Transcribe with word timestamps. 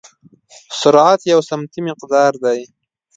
سرعت 0.79 1.19
یو 1.31 1.39
سمتي 1.49 1.79
مقدار 1.89 2.31
دی. 2.43 2.61